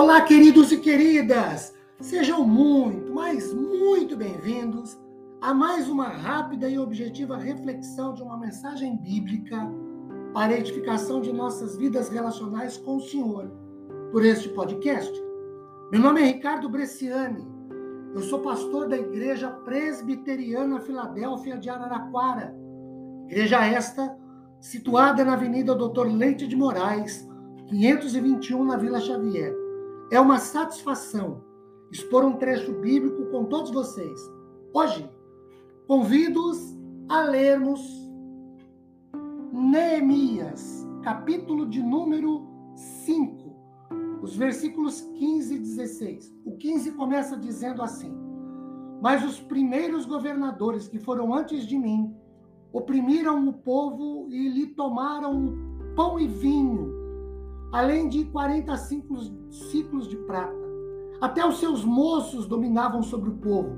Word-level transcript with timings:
Olá, 0.00 0.20
queridos 0.20 0.70
e 0.70 0.76
queridas! 0.76 1.74
Sejam 2.00 2.46
muito, 2.46 3.12
mas 3.12 3.52
muito 3.52 4.16
bem-vindos 4.16 4.96
a 5.40 5.52
mais 5.52 5.88
uma 5.88 6.06
rápida 6.06 6.68
e 6.68 6.78
objetiva 6.78 7.36
reflexão 7.36 8.14
de 8.14 8.22
uma 8.22 8.38
mensagem 8.38 8.96
bíblica 8.96 9.68
para 10.32 10.54
a 10.54 10.56
edificação 10.56 11.20
de 11.20 11.32
nossas 11.32 11.76
vidas 11.76 12.10
relacionais 12.10 12.76
com 12.76 12.98
o 12.98 13.00
Senhor 13.00 13.50
por 14.12 14.24
este 14.24 14.48
podcast. 14.50 15.12
Meu 15.90 16.00
nome 16.00 16.20
é 16.22 16.26
Ricardo 16.26 16.68
Bresciani, 16.68 17.44
eu 18.14 18.22
sou 18.22 18.38
pastor 18.38 18.88
da 18.88 18.96
Igreja 18.96 19.50
Presbiteriana 19.50 20.78
Filadélfia 20.78 21.58
de 21.58 21.68
Araraquara, 21.68 22.54
igreja 23.26 23.66
esta 23.66 24.16
situada 24.60 25.24
na 25.24 25.32
Avenida 25.32 25.74
Doutor 25.74 26.06
Leite 26.06 26.46
de 26.46 26.54
Moraes, 26.54 27.28
521, 27.66 28.64
na 28.64 28.76
Vila 28.76 29.00
Xavier. 29.00 29.67
É 30.10 30.18
uma 30.18 30.38
satisfação 30.38 31.44
expor 31.92 32.24
um 32.24 32.36
trecho 32.36 32.72
bíblico 32.80 33.26
com 33.26 33.44
todos 33.44 33.70
vocês. 33.70 34.18
Hoje, 34.72 35.06
convido-os 35.86 36.74
a 37.10 37.20
lermos 37.20 37.80
Neemias, 39.52 40.86
capítulo 41.02 41.66
de 41.66 41.82
número 41.82 42.46
5, 43.04 43.54
os 44.22 44.34
versículos 44.34 45.02
15 45.18 45.54
e 45.54 45.58
16. 45.58 46.34
O 46.46 46.56
15 46.56 46.92
começa 46.92 47.36
dizendo 47.36 47.82
assim: 47.82 48.16
Mas 49.02 49.22
os 49.22 49.38
primeiros 49.38 50.06
governadores 50.06 50.88
que 50.88 50.98
foram 50.98 51.34
antes 51.34 51.66
de 51.66 51.78
mim 51.78 52.16
oprimiram 52.72 53.46
o 53.46 53.52
povo 53.52 54.26
e 54.30 54.48
lhe 54.48 54.68
tomaram 54.68 55.54
pão 55.94 56.18
e 56.18 56.26
vinho 56.26 56.97
além 57.72 58.08
de 58.08 58.24
40 58.26 58.76
ciclos, 58.76 59.32
ciclos 59.50 60.08
de 60.08 60.16
prata. 60.16 60.56
Até 61.20 61.46
os 61.46 61.58
seus 61.58 61.84
moços 61.84 62.46
dominavam 62.46 63.02
sobre 63.02 63.30
o 63.30 63.34
povo. 63.34 63.76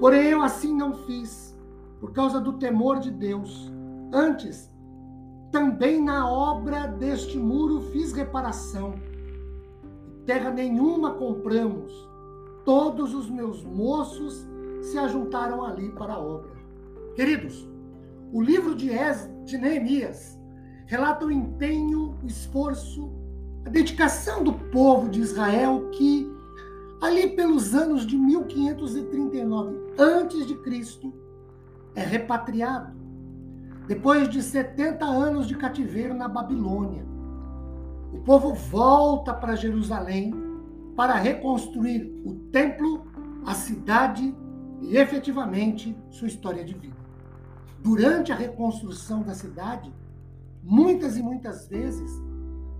Porém, 0.00 0.28
eu 0.28 0.42
assim 0.42 0.74
não 0.74 0.94
fiz, 0.94 1.56
por 2.00 2.12
causa 2.12 2.40
do 2.40 2.54
temor 2.54 2.98
de 2.98 3.10
Deus. 3.10 3.72
Antes, 4.12 4.72
também 5.52 6.02
na 6.02 6.28
obra 6.28 6.86
deste 6.86 7.38
muro 7.38 7.80
fiz 7.92 8.12
reparação. 8.12 8.94
Terra 10.26 10.50
nenhuma 10.50 11.14
compramos. 11.14 11.92
Todos 12.64 13.14
os 13.14 13.28
meus 13.28 13.62
moços 13.62 14.46
se 14.82 14.98
ajuntaram 14.98 15.62
ali 15.62 15.90
para 15.90 16.14
a 16.14 16.18
obra. 16.18 16.50
Queridos, 17.14 17.68
o 18.32 18.40
livro 18.42 18.74
de, 18.74 18.90
es, 18.90 19.30
de 19.44 19.56
Neemias 19.58 20.38
relata 20.86 21.24
o 21.24 21.32
empenho, 21.32 22.16
o 22.22 22.26
esforço, 22.26 23.10
a 23.64 23.70
dedicação 23.70 24.44
do 24.44 24.52
povo 24.52 25.08
de 25.08 25.20
Israel 25.20 25.90
que 25.90 26.30
ali 27.00 27.34
pelos 27.34 27.74
anos 27.74 28.06
de 28.06 28.16
1539 28.16 29.94
antes 29.98 30.46
de 30.46 30.54
Cristo 30.56 31.12
é 31.94 32.02
repatriado 32.02 33.04
depois 33.86 34.28
de 34.28 34.42
70 34.42 35.04
anos 35.04 35.46
de 35.46 35.56
cativeiro 35.56 36.14
na 36.14 36.26
Babilônia. 36.26 37.04
O 38.12 38.18
povo 38.20 38.54
volta 38.54 39.34
para 39.34 39.56
Jerusalém 39.56 40.32
para 40.96 41.14
reconstruir 41.14 42.22
o 42.24 42.34
templo, 42.50 43.06
a 43.44 43.54
cidade 43.54 44.34
e 44.80 44.96
efetivamente 44.96 45.96
sua 46.10 46.28
história 46.28 46.64
de 46.64 46.74
vida. 46.74 46.96
Durante 47.80 48.32
a 48.32 48.36
reconstrução 48.36 49.22
da 49.22 49.34
cidade, 49.34 49.92
muitas 50.64 51.16
e 51.16 51.22
muitas 51.22 51.68
vezes, 51.68 52.10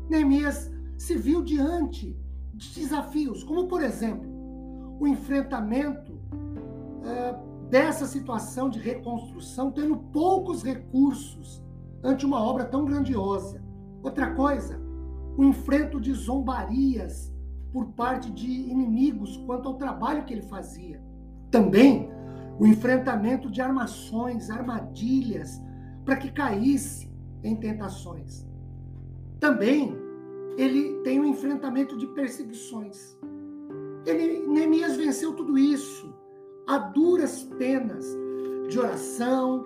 Neemias 0.09 0.73
se 0.97 1.17
viu 1.17 1.43
diante 1.43 2.17
de 2.55 2.75
desafios, 2.75 3.45
como, 3.45 3.69
por 3.69 3.83
exemplo, 3.83 4.29
o 4.99 5.07
enfrentamento 5.07 6.19
é, 7.05 7.37
dessa 7.69 8.07
situação 8.07 8.71
de 8.71 8.79
reconstrução, 8.79 9.71
tendo 9.71 9.97
poucos 9.97 10.63
recursos 10.63 11.63
ante 12.03 12.25
uma 12.25 12.41
obra 12.41 12.65
tão 12.65 12.85
grandiosa. 12.85 13.63
Outra 14.03 14.35
coisa, 14.35 14.81
o 15.37 15.45
enfrento 15.45 16.01
de 16.01 16.13
zombarias 16.13 17.33
por 17.73 17.87
parte 17.89 18.31
de 18.31 18.49
inimigos 18.49 19.37
quanto 19.39 19.69
ao 19.69 19.75
trabalho 19.75 20.25
que 20.25 20.33
ele 20.33 20.43
fazia. 20.43 21.03
Também 21.51 22.09
o 22.59 22.67
enfrentamento 22.67 23.51
de 23.51 23.61
armações, 23.61 24.49
armadilhas, 24.49 25.61
para 26.05 26.17
que 26.17 26.31
caísse 26.31 27.14
em 27.45 27.55
tentações. 27.55 28.45
Também 29.39 29.97
ele 30.57 31.01
tem 31.03 31.21
um 31.21 31.27
enfrentamento 31.27 31.97
de 31.97 32.07
perseguições. 32.09 33.17
Ele, 34.07 34.47
Neemias 34.47 34.97
venceu 34.97 35.35
tudo 35.35 35.57
isso 35.59 36.13
a 36.67 36.79
duras 36.79 37.43
penas 37.43 38.07
de 38.69 38.79
oração, 38.79 39.65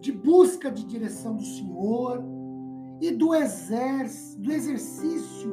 de 0.00 0.10
busca 0.10 0.70
de 0.70 0.84
direção 0.84 1.36
do 1.36 1.44
Senhor 1.44 2.22
e 3.00 3.10
do, 3.10 3.34
exerc 3.34 4.10
do 4.38 4.50
exercício 4.50 5.52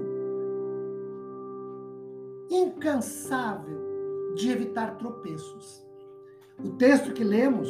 incansável 2.50 4.34
de 4.36 4.50
evitar 4.50 4.98
tropeços. 4.98 5.86
O 6.64 6.70
texto 6.72 7.12
que 7.12 7.24
lemos, 7.24 7.70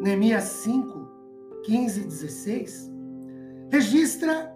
Neemias 0.00 0.44
5, 0.44 1.06
15 1.64 2.00
e 2.00 2.04
16, 2.04 2.95
registra 3.70 4.54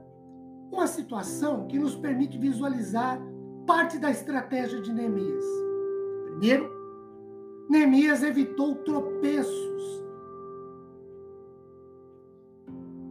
uma 0.71 0.87
situação 0.87 1.67
que 1.67 1.79
nos 1.79 1.95
permite 1.95 2.39
visualizar 2.39 3.21
parte 3.67 3.99
da 3.99 4.11
estratégia 4.11 4.81
de 4.81 4.93
Neemias. 4.93 5.45
Primeiro, 6.27 6.71
Neemias 7.69 8.23
evitou 8.23 8.77
tropeços, 8.77 10.05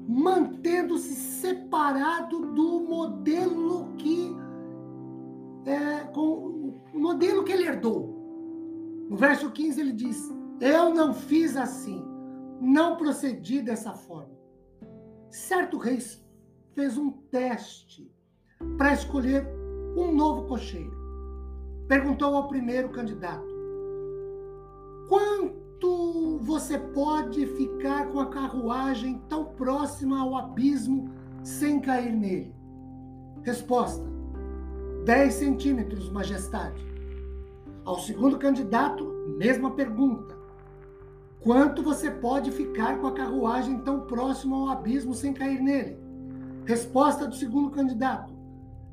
mantendo-se 0.08 1.16
separado 1.16 2.54
do 2.54 2.80
modelo 2.82 3.94
que 3.98 4.36
é, 5.66 6.06
com 6.14 6.82
o 6.94 7.00
modelo 7.00 7.44
que 7.44 7.52
ele 7.52 7.68
herdou. 7.68 8.18
No 9.10 9.16
verso 9.16 9.52
15 9.52 9.80
ele 9.80 9.94
diz: 9.94 10.30
Eu 10.60 10.94
não 10.94 11.14
fiz 11.14 11.56
assim, 11.56 12.04
não 12.60 12.96
procedi 12.96 13.62
dessa 13.62 13.94
forma. 13.94 14.39
Certo 15.30 15.78
rei 15.78 16.00
fez 16.74 16.98
um 16.98 17.12
teste 17.12 18.12
para 18.78 18.94
escolher 18.94 19.48
um 19.96 20.12
novo 20.12 20.48
cocheiro. 20.48 20.98
Perguntou 21.88 22.36
ao 22.36 22.48
primeiro 22.48 22.90
candidato: 22.90 23.48
Quanto 25.08 26.40
você 26.40 26.80
pode 26.80 27.46
ficar 27.46 28.08
com 28.08 28.20
a 28.20 28.30
carruagem 28.30 29.22
tão 29.30 29.46
próxima 29.46 30.20
ao 30.20 30.36
abismo 30.36 31.12
sem 31.44 31.80
cair 31.80 32.12
nele? 32.12 32.56
Resposta: 33.44 34.04
10 35.06 35.34
centímetros, 35.34 36.10
majestade. 36.10 36.84
Ao 37.86 38.00
segundo 38.00 38.40
candidato, 38.40 39.06
mesma 39.38 39.72
pergunta. 39.72 40.39
Quanto 41.42 41.82
você 41.82 42.12
pode 42.12 42.52
ficar 42.52 43.00
com 43.00 43.08
a 43.08 43.14
carruagem 43.14 43.80
tão 43.80 44.02
próximo 44.02 44.56
ao 44.56 44.70
abismo 44.70 45.14
sem 45.14 45.34
cair 45.34 45.62
nele? 45.62 45.98
Resposta 46.66 47.26
do 47.26 47.36
segundo 47.36 47.70
candidato: 47.70 48.34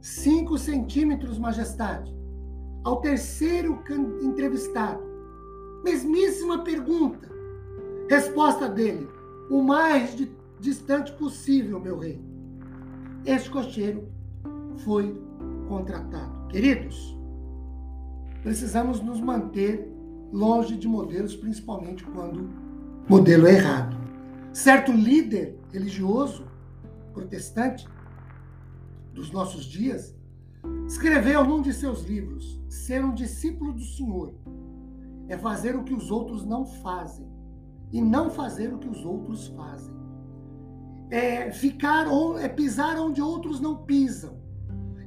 5 0.00 0.56
centímetros, 0.56 1.38
majestade. 1.38 2.14
Ao 2.84 3.00
terceiro 3.00 3.82
entrevistado: 4.22 5.02
mesmíssima 5.82 6.62
pergunta. 6.62 7.28
Resposta 8.08 8.68
dele: 8.68 9.08
o 9.50 9.60
mais 9.60 10.16
distante 10.60 11.12
possível, 11.14 11.80
meu 11.80 11.98
rei. 11.98 12.24
Este 13.24 13.50
cocheiro 13.50 14.08
foi 14.84 15.20
contratado. 15.68 16.46
Queridos, 16.46 17.18
precisamos 18.42 19.00
nos 19.00 19.20
manter 19.20 19.95
longe 20.32 20.76
de 20.76 20.88
modelos, 20.88 21.34
principalmente 21.34 22.04
quando 22.04 22.50
modelo 23.08 23.46
é 23.46 23.54
errado. 23.54 23.96
Certo 24.52 24.92
líder 24.92 25.58
religioso 25.72 26.44
protestante 27.12 27.86
dos 29.12 29.30
nossos 29.30 29.64
dias 29.64 30.14
escreveu 30.86 31.44
num 31.44 31.62
de 31.62 31.72
seus 31.72 32.02
livros: 32.02 32.60
Ser 32.68 33.04
um 33.04 33.14
discípulo 33.14 33.72
do 33.72 33.82
Senhor 33.82 34.34
é 35.28 35.36
fazer 35.36 35.74
o 35.74 35.84
que 35.84 35.94
os 35.94 36.10
outros 36.10 36.44
não 36.44 36.64
fazem 36.64 37.26
e 37.92 38.00
não 38.00 38.30
fazer 38.30 38.72
o 38.72 38.78
que 38.78 38.88
os 38.88 39.04
outros 39.04 39.48
fazem. 39.48 39.94
É 41.10 41.50
ficar 41.50 42.06
é 42.40 42.48
pisar 42.48 42.98
onde 42.98 43.22
outros 43.22 43.60
não 43.60 43.76
pisam 43.84 44.36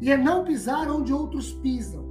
e 0.02 0.12
é 0.12 0.18
não 0.18 0.44
pisar 0.44 0.90
onde 0.90 1.12
outros 1.12 1.52
pisam. 1.52 2.09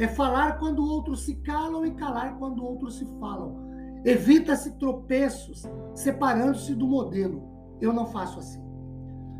É 0.00 0.08
falar 0.08 0.58
quando 0.58 0.82
outros 0.82 1.26
se 1.26 1.34
calam 1.42 1.84
e 1.84 1.90
calar 1.90 2.38
quando 2.38 2.64
outros 2.64 2.96
se 2.96 3.04
falam. 3.20 3.54
Evita-se 4.02 4.78
tropeços, 4.78 5.64
separando-se 5.94 6.74
do 6.74 6.86
modelo. 6.86 7.42
Eu 7.82 7.92
não 7.92 8.06
faço 8.06 8.38
assim. 8.38 8.64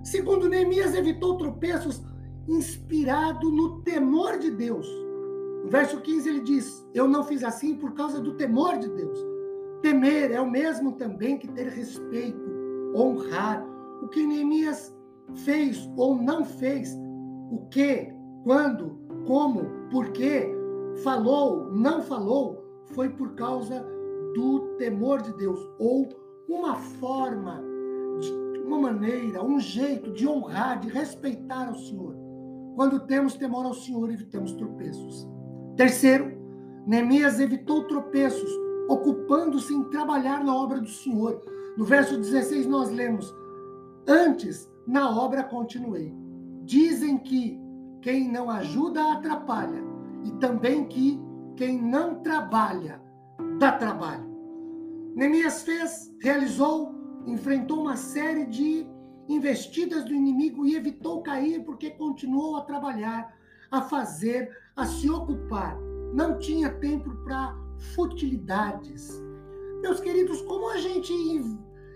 Segundo 0.04 0.50
Neemias, 0.50 0.94
evitou 0.94 1.38
tropeços 1.38 2.02
inspirado 2.46 3.50
no 3.50 3.80
temor 3.80 4.38
de 4.38 4.50
Deus. 4.50 4.86
No 5.64 5.70
verso 5.70 5.98
15 5.98 6.28
ele 6.28 6.40
diz: 6.40 6.86
Eu 6.92 7.08
não 7.08 7.24
fiz 7.24 7.42
assim 7.42 7.76
por 7.76 7.94
causa 7.94 8.20
do 8.20 8.36
temor 8.36 8.78
de 8.78 8.88
Deus. 8.90 9.18
Temer 9.80 10.30
é 10.30 10.42
o 10.42 10.50
mesmo 10.50 10.92
também 10.92 11.38
que 11.38 11.48
ter 11.48 11.68
respeito, 11.68 12.38
honrar. 12.94 13.64
O 14.02 14.08
que 14.08 14.26
Neemias 14.26 14.94
fez 15.36 15.90
ou 15.96 16.14
não 16.14 16.44
fez, 16.44 16.94
o 17.50 17.66
que, 17.70 18.12
quando, 18.44 18.98
como, 19.26 19.79
por 19.90 20.10
quê, 20.10 20.48
falou, 21.02 21.70
não 21.72 22.02
falou, 22.02 22.64
foi 22.94 23.08
por 23.08 23.34
causa 23.34 23.84
do 24.34 24.76
temor 24.78 25.20
de 25.20 25.32
Deus, 25.34 25.58
ou 25.78 26.08
uma 26.48 26.76
forma, 26.76 27.62
uma 28.64 28.78
maneira, 28.78 29.42
um 29.44 29.58
jeito 29.58 30.12
de 30.12 30.26
honrar, 30.26 30.80
de 30.80 30.88
respeitar 30.88 31.68
ao 31.68 31.74
Senhor. 31.74 32.14
Quando 32.76 33.00
temos 33.00 33.34
temor 33.34 33.66
ao 33.66 33.74
Senhor, 33.74 34.10
evitamos 34.10 34.52
tropeços. 34.52 35.28
Terceiro, 35.76 36.32
Neemias 36.86 37.40
evitou 37.40 37.84
tropeços, 37.84 38.50
ocupando-se 38.88 39.74
em 39.74 39.84
trabalhar 39.84 40.44
na 40.44 40.54
obra 40.54 40.80
do 40.80 40.88
Senhor. 40.88 41.40
No 41.76 41.84
verso 41.84 42.16
16 42.16 42.66
nós 42.66 42.90
lemos: 42.90 43.34
Antes, 44.06 44.70
na 44.86 45.10
obra 45.20 45.44
continuei. 45.44 46.14
Dizem 46.64 47.18
que 47.18 47.59
quem 48.02 48.30
não 48.30 48.50
ajuda 48.50 49.12
atrapalha, 49.12 49.82
e 50.24 50.30
também 50.32 50.86
que 50.86 51.20
quem 51.56 51.80
não 51.80 52.22
trabalha 52.22 53.00
dá 53.58 53.72
trabalho. 53.72 54.28
Neemias 55.14 55.62
fez, 55.62 56.14
realizou, 56.22 56.94
enfrentou 57.26 57.80
uma 57.80 57.96
série 57.96 58.46
de 58.46 58.86
investidas 59.28 60.04
do 60.04 60.14
inimigo 60.14 60.66
e 60.66 60.74
evitou 60.74 61.22
cair 61.22 61.64
porque 61.64 61.90
continuou 61.90 62.56
a 62.56 62.62
trabalhar, 62.62 63.34
a 63.70 63.82
fazer, 63.82 64.50
a 64.76 64.86
se 64.86 65.10
ocupar. 65.10 65.76
Não 66.14 66.38
tinha 66.38 66.70
tempo 66.70 67.10
para 67.24 67.54
futilidades. 67.94 69.22
Meus 69.82 70.00
queridos, 70.00 70.42
como 70.42 70.70
a 70.70 70.78
gente 70.78 71.12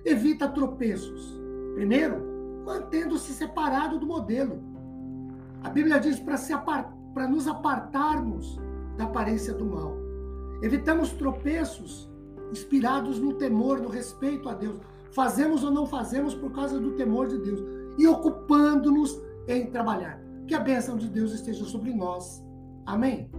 evita 0.04 0.48
tropeços? 0.48 1.40
Primeiro, 1.74 2.22
mantendo-se 2.64 3.32
separado 3.32 3.98
do 3.98 4.06
modelo. 4.06 4.73
A 5.64 5.70
Bíblia 5.70 5.98
diz 5.98 6.20
para 6.20 6.36
se 6.36 6.54
para 7.14 7.26
nos 7.26 7.48
apartarmos 7.48 8.60
da 8.96 9.04
aparência 9.04 9.54
do 9.54 9.64
mal. 9.64 9.96
Evitamos 10.62 11.10
tropeços 11.12 12.10
inspirados 12.50 13.18
no 13.18 13.34
temor, 13.34 13.80
no 13.80 13.88
respeito 13.88 14.48
a 14.48 14.54
Deus. 14.54 14.78
Fazemos 15.12 15.64
ou 15.64 15.70
não 15.70 15.86
fazemos 15.86 16.34
por 16.34 16.52
causa 16.52 16.78
do 16.78 16.92
temor 16.92 17.28
de 17.28 17.38
Deus 17.38 17.60
e 17.98 18.06
ocupando-nos 18.06 19.20
em 19.48 19.70
trabalhar. 19.70 20.20
Que 20.46 20.54
a 20.54 20.60
bênção 20.60 20.96
de 20.96 21.08
Deus 21.08 21.32
esteja 21.32 21.64
sobre 21.64 21.94
nós. 21.94 22.44
Amém? 22.84 23.30